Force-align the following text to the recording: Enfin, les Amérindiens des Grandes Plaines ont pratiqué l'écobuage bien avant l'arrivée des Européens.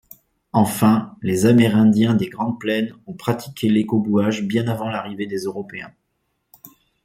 Enfin, 0.51 1.15
les 1.21 1.45
Amérindiens 1.45 2.15
des 2.15 2.25
Grandes 2.27 2.57
Plaines 2.59 2.95
ont 3.05 3.13
pratiqué 3.13 3.69
l'écobuage 3.69 4.41
bien 4.41 4.67
avant 4.67 4.89
l'arrivée 4.89 5.27
des 5.27 5.43
Européens. 5.43 5.93